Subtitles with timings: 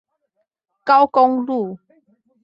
[0.83, 1.77] 高工路